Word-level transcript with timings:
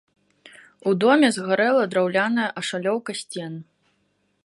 У 0.91 0.93
доме 1.03 1.29
згарэла 1.37 1.83
драўляная 1.93 2.49
ашалёўка 2.63 3.11
сцен. 3.25 3.53